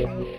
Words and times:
yeah. 0.00 0.30